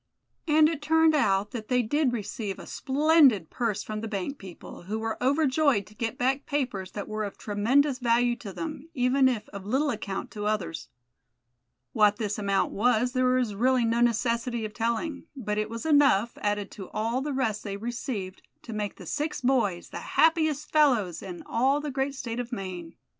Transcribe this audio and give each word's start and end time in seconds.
And 0.47 0.67
it 0.67 0.81
turned 0.81 1.13
out 1.13 1.51
that 1.51 1.67
they 1.67 1.83
did 1.83 2.11
receive 2.11 2.57
a 2.57 2.65
splendid 2.65 3.51
purse 3.51 3.83
from 3.83 4.01
the 4.01 4.07
bank 4.07 4.39
people, 4.39 4.85
who 4.85 4.97
were 4.97 5.23
overjoyed 5.23 5.85
to 5.85 5.93
get 5.93 6.17
back 6.17 6.47
papers 6.47 6.93
that 6.93 7.07
were 7.07 7.23
of 7.23 7.37
tremendous 7.37 7.99
value 7.99 8.35
to 8.37 8.51
them, 8.51 8.89
even 8.95 9.27
if 9.29 9.47
of 9.49 9.67
little 9.67 9.91
account 9.91 10.31
to 10.31 10.47
others. 10.47 10.87
What 11.93 12.15
this 12.17 12.39
amount 12.39 12.71
was 12.71 13.11
there 13.11 13.37
is 13.37 13.53
really 13.53 13.85
no 13.85 14.01
necessity 14.01 14.65
of 14.65 14.73
telling; 14.73 15.27
but 15.35 15.59
it 15.59 15.69
was 15.69 15.85
enough, 15.85 16.35
added 16.41 16.71
to 16.71 16.89
all 16.89 17.21
the 17.21 17.31
rest 17.31 17.63
they 17.63 17.77
received, 17.77 18.41
to 18.63 18.73
make 18.73 18.95
the 18.95 19.05
six 19.05 19.39
boys 19.41 19.89
the 19.89 19.99
happiest 20.17 20.71
fellows 20.71 21.21
in 21.21 21.43
all 21.45 21.79
the 21.79 21.91
great 21.91 22.15
state 22.15 22.39
of 22.39 22.51
Maine. 22.51 22.95